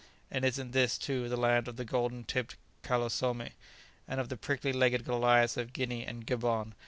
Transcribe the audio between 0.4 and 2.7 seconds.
isn't this, too, the land of the golden tipped